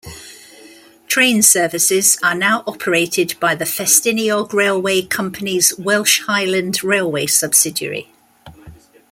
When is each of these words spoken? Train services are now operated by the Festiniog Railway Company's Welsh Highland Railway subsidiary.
Train 1.05 1.43
services 1.43 2.17
are 2.23 2.33
now 2.33 2.63
operated 2.65 3.39
by 3.39 3.53
the 3.53 3.65
Festiniog 3.65 4.51
Railway 4.51 5.03
Company's 5.03 5.77
Welsh 5.77 6.21
Highland 6.23 6.83
Railway 6.83 7.27
subsidiary. 7.27 8.07